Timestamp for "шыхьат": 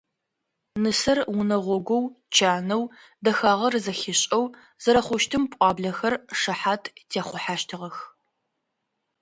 6.39-6.83